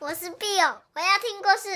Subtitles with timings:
[0.00, 1.70] 我是 Bill，我要听故事。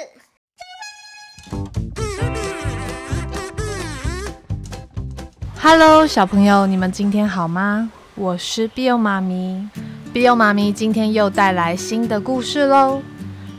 [5.60, 7.90] Hello，小朋友，你们今天好吗？
[8.14, 9.68] 我是 Bill 妈咪
[10.14, 13.02] ，Bill 妈咪今天又带来新的故事喽。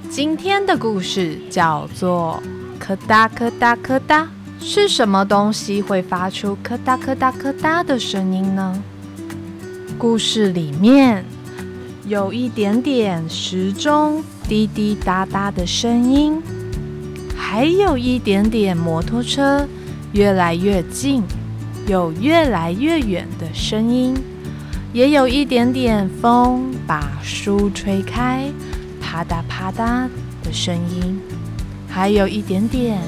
[0.10, 2.41] 今天的故事叫做
[2.80, 4.30] “咔哒咔哒咔哒”，
[4.61, 8.82] 是什么东西会发出“咔哒咔哒咔哒”的声音呢？
[9.98, 11.25] 故事里面
[12.05, 14.23] 有一点点时钟
[14.54, 16.40] 滴滴答答的声音，
[17.36, 19.68] 还有一点点摩托车
[20.11, 21.24] 越来越近
[21.88, 24.16] 又越来越远的声音，
[24.94, 28.47] 也有一点点风把书吹开，
[29.02, 30.08] 啪嗒啪嗒
[30.44, 31.20] 的声音，
[31.89, 33.02] 还有一点点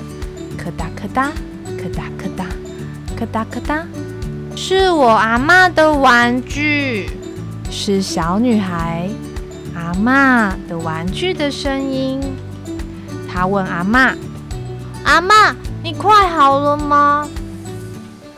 [0.57, 1.31] 咔哒咔哒
[1.77, 2.45] 咔哒咔哒
[3.15, 3.85] 咔哒咔哒。
[4.55, 7.07] 是我阿嬷的玩具，
[7.69, 9.07] 是小女孩
[9.75, 12.19] 阿妈的玩具的声音。
[13.31, 14.15] 他问阿妈
[15.03, 17.27] ：“阿妈，你快好了吗？”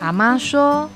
[0.00, 0.90] 阿妈说：“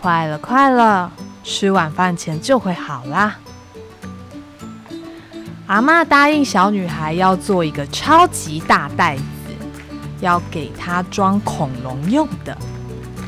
[0.00, 1.10] 快了，快了，
[1.42, 3.36] 吃晚饭前就会好啦。”
[5.66, 9.22] 阿妈答应小女孩要做一个超级大袋子，
[10.20, 12.56] 要给她装恐龙用的。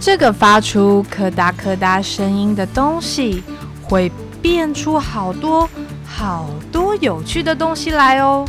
[0.00, 3.42] 这个发出咔哒咔哒声音的东西，
[3.82, 5.68] 会变出好多
[6.08, 8.44] 好多有趣的东西来哦。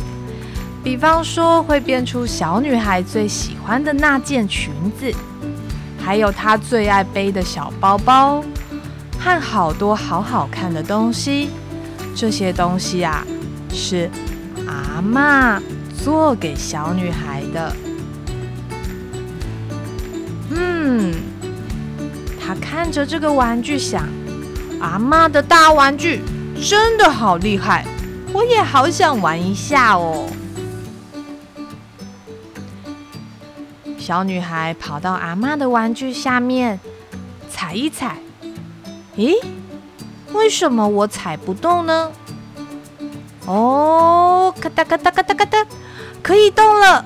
[0.82, 5.12] 比方说，会变出小女孩最喜欢的那件裙子，
[6.02, 8.42] 还有她最爱背的小包包，
[9.18, 11.50] 和好多好好看的东西。
[12.16, 13.24] 这些东西啊，
[13.72, 14.10] 是
[14.66, 15.60] 阿嬷
[16.02, 17.76] 做给小女孩的。
[20.50, 21.14] 嗯。
[22.42, 24.08] 她看着这个玩具，想：
[24.80, 26.20] 阿嬷的大玩具
[26.62, 27.84] 真的好厉害，
[28.32, 30.28] 我也好想玩一下哦。
[33.98, 36.78] 小女孩跑到阿妈的玩具下面，
[37.48, 38.18] 踩一踩。
[39.16, 39.34] 咦，
[40.32, 42.12] 为什么我踩不动呢？
[43.46, 45.66] 哦，咔哒咔哒咔哒咔哒，
[46.22, 47.04] 可以动了。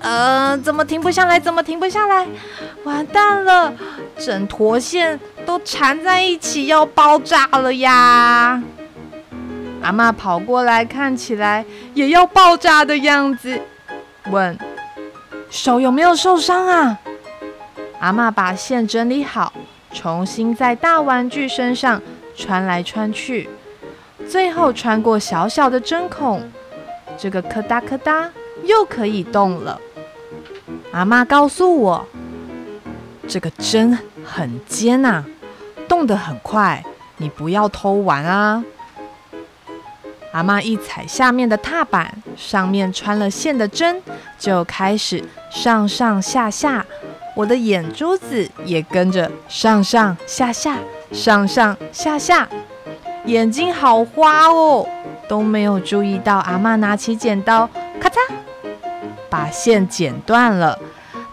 [0.00, 1.38] 呃，怎么停不下来？
[1.40, 2.26] 怎么停不下来？
[2.84, 3.72] 完蛋了，
[4.18, 8.62] 整坨线都缠在一起，要爆炸了呀！
[9.82, 11.64] 阿嬷跑过来，看起来
[11.94, 13.60] 也要爆炸的样子，
[14.30, 14.58] 问
[15.48, 16.98] ：“手有没有受伤啊？”
[18.00, 19.52] 阿嬷把线整理好，
[19.92, 22.02] 重新在大玩具身上
[22.36, 23.48] 穿来穿去，
[24.28, 26.42] 最后穿过小小的针孔，
[27.16, 28.30] 这个咔哒咔哒
[28.64, 29.80] 又可以动了。
[30.92, 32.06] 阿嬷告诉我，
[33.28, 35.24] 这个针很尖呐，
[35.88, 36.82] 动得很快，
[37.16, 38.64] 你不要偷玩啊！
[40.36, 44.02] 阿妈一踩下面的踏板，上面穿了线的针
[44.38, 46.84] 就开始上上下下，
[47.34, 50.76] 我的眼珠子也跟着上上下下，
[51.10, 52.46] 上上下下，
[53.24, 54.86] 眼睛好花哦，
[55.26, 57.66] 都没有注意到阿妈拿起剪刀，
[57.98, 58.16] 咔嚓。
[59.30, 60.78] 把线剪断了，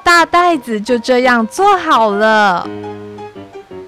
[0.02, 2.66] 大袋子就这样做好了。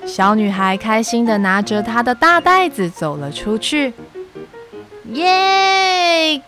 [0.05, 3.93] 小女孩开心地拿着她的大袋子走了出去。
[5.15, 6.41] 耶！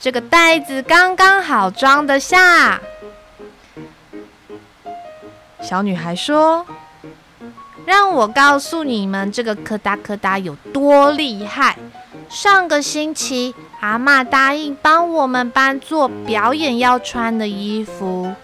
[0.00, 2.80] 这个袋子刚刚好装得下。
[5.62, 6.66] 小女孩说
[7.86, 11.78] ：“让我告诉你们，这个咔哒咔哒有多厉害。”
[12.28, 18.34] 上个星期，阿嬷答应帮我们班做表演要穿的衣服。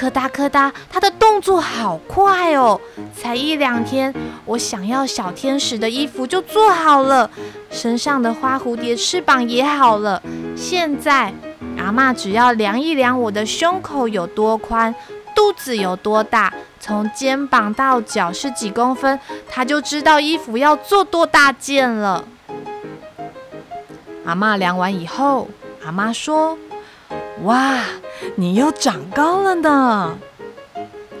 [0.00, 2.80] 咔哒咔哒，她的动作好快哦！
[3.14, 4.14] 才一两天，
[4.46, 7.30] 我想要小天使的衣服就做好了，
[7.70, 10.22] 身上的花蝴蝶翅膀也好了。
[10.56, 11.34] 现在，
[11.76, 14.94] 阿嬷只要量一量我的胸口有多宽，
[15.34, 16.50] 肚子有多大，
[16.80, 22.24] 从肩膀到脚是几公分，她就知道衣服要做多大件了。
[24.24, 25.50] 阿嬷量完以后，
[25.84, 26.56] 阿嬷说
[27.44, 27.80] ：“哇，
[28.36, 30.18] 你又长高了呢。”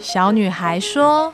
[0.00, 1.32] 小女孩说：“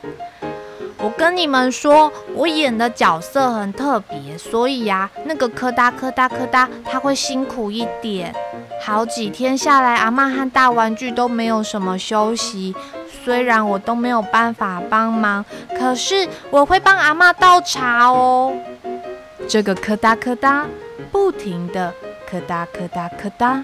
[0.99, 8.33] 我跟你们说，我演的角色很特别，所以呀，那个咔哒咔哒咔哒，它会辛苦一点。
[8.83, 12.75] 好几天下来，阿嬷和大玩具都没有什么休息。
[13.23, 15.43] 虽然我都没有办法帮忙，
[15.77, 18.53] 可是我会帮阿嬷倒茶哦。
[19.47, 20.65] 这个咔哒咔哒。”
[21.09, 21.93] 不停的
[22.29, 23.63] 咔哒咔哒咔哒，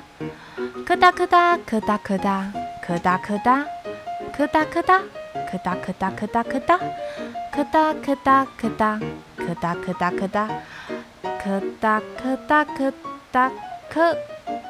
[0.86, 2.52] 咔哒咔哒咔哒咔哒，
[2.82, 3.66] 咔哒咔哒，
[4.36, 5.02] 咔哒咔哒，
[5.50, 6.80] 咔哒咔哒咔哒咔哒，
[7.50, 9.00] 咔哒咔哒咔哒，
[9.38, 10.50] 咔哒咔哒咔哒，
[11.40, 12.92] 咔哒咔哒咔
[13.32, 13.52] 哒，
[13.90, 14.14] 咔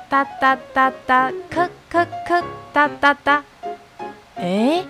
[0.08, 3.44] 哒哒哒哒哒，咳咳咳，哒哒哒。
[4.36, 4.84] 哎，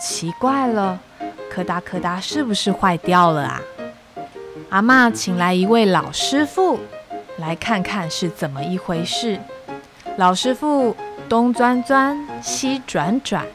[0.00, 0.98] 奇怪了，
[1.50, 3.60] 柯达柯达是不是坏掉了啊？
[4.70, 6.80] 阿嬷请来一位老师傅，
[7.36, 9.38] 来看看是怎么一回事。
[10.18, 10.94] 老师傅
[11.28, 13.46] 东钻钻，西转转，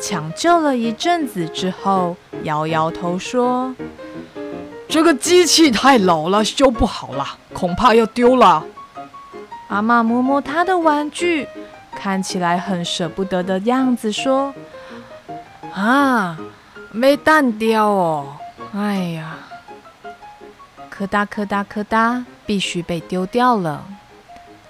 [0.00, 3.74] 抢救了一阵子之后，摇摇头说
[4.88, 8.64] ：“这个机器太老了，修不好了，恐怕要丢了。”
[9.68, 11.46] 阿嬷摸摸他的玩具，
[11.94, 14.52] 看起来很舍不得的样子，说
[15.72, 16.36] ：“啊，
[16.90, 18.36] 没弹掉哦，
[18.74, 19.38] 哎呀，
[20.90, 23.84] 柯达柯达柯达，必须被丢掉了。”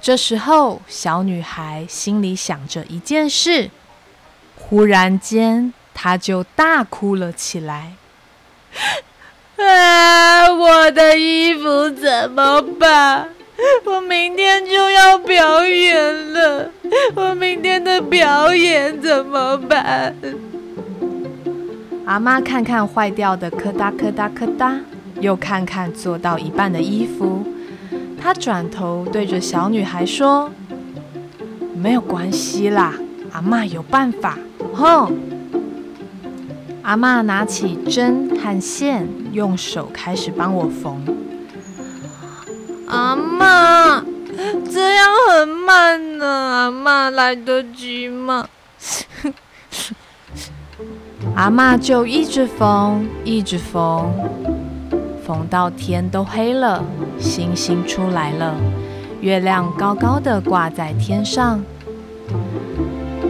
[0.02, 3.70] 这时候，小女孩心里想着一件事，
[4.56, 7.92] 忽然间，她就大哭了起来。
[9.60, 13.28] 啊，我的衣服怎么办？
[13.84, 16.70] 我明天就要表演了，
[17.14, 20.14] 我明天的表演怎么办？
[22.06, 24.80] 阿妈看看坏掉的柯达柯达柯达，
[25.20, 27.44] 又看看做到一半的衣服。
[28.20, 30.50] 他转头对着小女孩说
[31.74, 32.94] ：“没有关系啦，
[33.32, 34.38] 阿嬷有办法。”
[34.74, 35.10] 哼！
[36.82, 41.02] 阿嬷拿起针和线，用手开始帮我缝。
[42.86, 44.04] 阿妈，
[44.70, 48.48] 这样很慢呢，阿妈来得及吗？
[51.34, 54.12] 阿嬷就一直缝，一直缝。
[55.30, 56.84] 缝到天都黑了，
[57.20, 58.56] 星星出来了，
[59.20, 61.64] 月亮高高的挂在天上，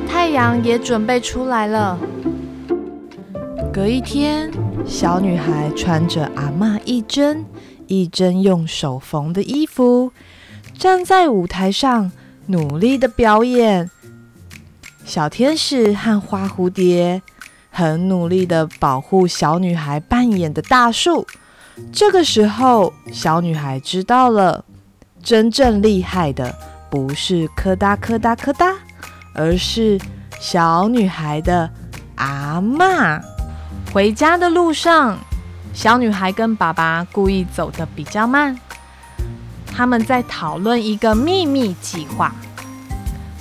[0.08, 1.98] 太阳也准备出来了。
[3.70, 4.50] 隔一天，
[4.86, 7.44] 小女孩穿着阿嬷一针
[7.86, 10.10] 一针用手缝的衣服，
[10.78, 12.10] 站在舞台上
[12.46, 13.90] 努力的表演。
[15.04, 17.20] 小天使和花蝴蝶
[17.70, 21.26] 很努力的保护小女孩扮演的大树。
[21.92, 24.64] 这个时候，小女孩知道了，
[25.22, 26.54] 真正厉害的
[26.90, 28.74] 不是柯达柯达柯达，
[29.34, 29.98] 而是
[30.38, 31.70] 小女孩的
[32.16, 33.20] 阿嬷。
[33.92, 35.18] 回家的路上，
[35.72, 38.58] 小女孩跟爸爸故意走得比较慢，
[39.66, 42.34] 他们在讨论一个秘密计划。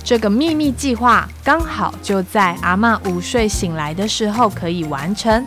[0.02, 5.44] 这个秘密计划刚好就在阿嬷午睡醒来的时候可以完成。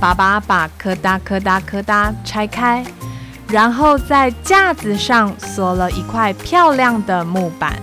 [0.00, 2.82] 爸爸把柯达柯达柯达拆开，
[3.48, 7.78] 然后在架子上锁了一块漂亮的木板。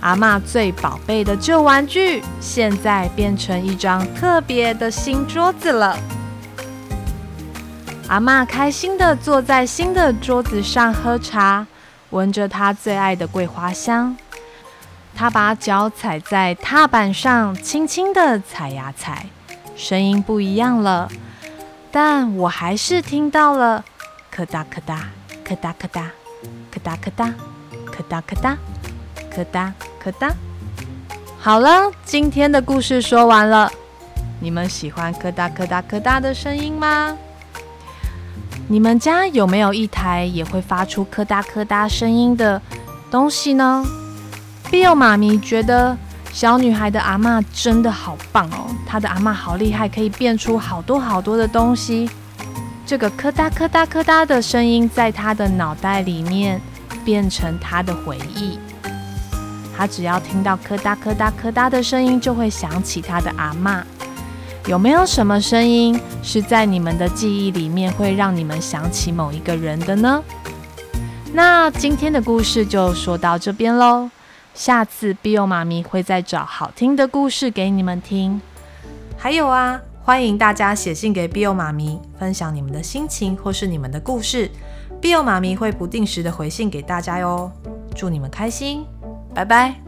[0.00, 5.98] 阿嬷最宝贝的旧玩具，现在变成一张特别的新桌子了。
[8.08, 11.66] 阿嬷开心地坐在新的桌子上喝茶，
[12.10, 14.14] 闻着她最爱的桂花香。
[15.14, 19.26] 她把脚踩在踏板上，轻轻地踩呀踩，
[19.74, 21.08] 声音不一样了。
[21.90, 23.84] 但我还是听到了
[24.30, 25.08] 咔哒咔哒、
[25.44, 26.10] 咔哒咔哒、
[26.70, 27.34] 咔哒咔哒、
[27.90, 28.58] 咔哒咔哒、
[29.30, 30.34] 咔哒咔哒。
[31.38, 33.70] 好了，今天的故事说完了。
[34.40, 37.16] 你们喜欢咔哒咔哒咔哒的声音吗？
[38.68, 42.60] 你们家有没有一台也会发出咔哒咔哒声音的
[43.10, 43.82] 东西呢
[44.70, 45.96] ？Bill 妈咪觉得
[46.38, 52.08] 小女孩的阿嬷真的好棒哦，她的阿嬷好厉害，可以变出好多好多的东西。
[52.86, 56.60] 这个柯达柯达柯达的声音在她的脑袋里面
[57.04, 58.56] 变成她的回忆。
[59.76, 63.82] 她只要听到柯达柯达柯达的声音，就会想起她的阿嬷。
[64.68, 70.22] 有没有什么声音是在你们的记忆里面会让你们想起某一个人的呢？
[71.32, 74.08] 那今天的故事就说到这边喽。
[74.54, 78.40] 下次 Bill 妈咪会再找好听的故事给你们听。
[79.16, 84.50] 还有啊，欢迎大家写信给 Bill 妈咪，分享你们的心情或是你们的故事
[85.00, 87.50] ，Bill 妈咪会不定时的回信给大家哟。
[87.94, 88.84] 祝你们开心，
[89.34, 89.87] 拜拜。